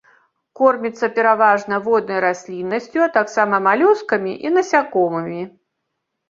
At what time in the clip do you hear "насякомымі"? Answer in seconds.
4.57-5.41